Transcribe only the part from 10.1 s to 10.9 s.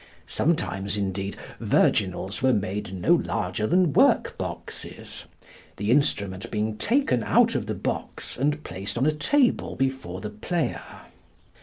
the player.